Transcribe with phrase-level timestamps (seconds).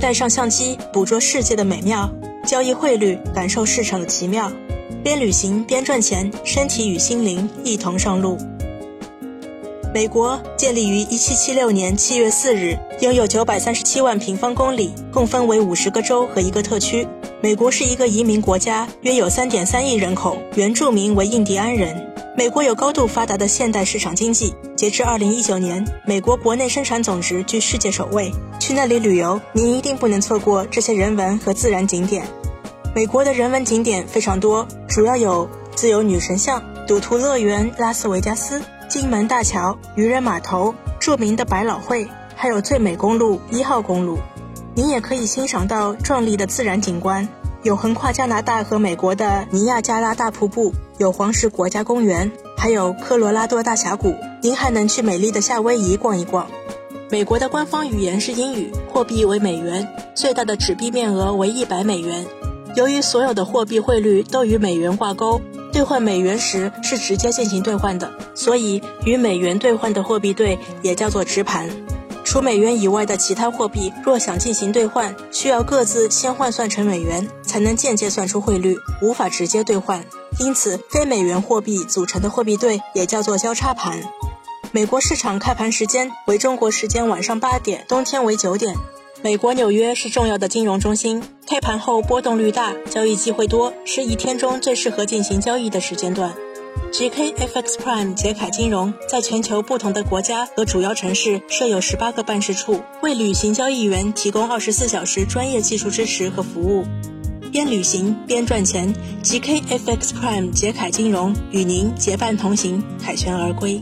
[0.00, 2.10] 带上相机捕捉世界的美妙，
[2.46, 4.50] 交易汇率感受市场的奇妙，
[5.02, 8.36] 边旅行边赚钱，身体与心灵一同上路。
[9.94, 17.06] 美国建立于1776年7月4日，拥有937万平方公里，共分为50个州和一个特区。
[17.42, 22.10] 美国是一个移民国家，约有3.3亿人口，原住民为印第安人。
[22.34, 28.32] 美国有高度发达的现代市场经济，截至2019年，美国国内生产总值居世界首位。
[28.72, 32.26] 那里旅游，您一定不能错过这些人文和自然景点。
[32.94, 38.62] 美国的人文景点非常多，主要有自由女神像、赌徒乐园、拉斯维加斯。
[38.88, 44.18] 金门大桥、渔人码头、著名的百老汇，还有最美公路一号公路。
[44.74, 47.26] 您也可以欣赏到壮丽的自然景观，
[47.62, 54.14] 有横跨加拿大和美国的尼亚加拉大瀑布，有黄石国家公园，还有科罗拉多大峡谷。
[54.42, 56.46] 您还能去美丽的夏威夷逛一逛。
[57.12, 62.24] 美国的官方语言是英语，货币为美元，最大的纸币面额为一百美元。
[62.74, 65.42] 由于所有的货币汇率都与美元挂钩。
[65.74, 71.68] 兑换美元时是直接进行兑换的，所以与美元兑换的货币对也叫做直盘。
[72.24, 80.02] 除美元以外的其他货币，若想进行兑换，需要各自先换算成美元，才能间接算出汇率，无法直接兑换。
[80.38, 84.00] 因此，非美元货币组成的货币对也叫做交叉盘。
[84.74, 88.74] 美国市场开盘时间为中国时间晚上八点，冬天为九点。
[89.20, 96.32] 美国纽约是重要的金融中心，开盘后波动率大，交易机会多，是一天中最适合进行交易的时间段。
[96.90, 106.86] GKFX Prime 杰凯金融在全球不同的国家和主要城市设有十八个办事处，为旅行交易员提供二十四小时专业技术支持和服务。
[107.52, 113.78] 边旅行边赚钱，GKFX Prime 杰凯金融与您结伴同行，凯旋而归。